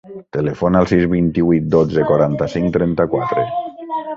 Telefona 0.35 0.79
al 0.83 0.87
sis, 0.91 1.03
vint-i-vuit, 1.11 1.67
dotze, 1.75 2.07
quaranta-cinc, 2.13 2.73
trenta-quatre. 2.79 3.49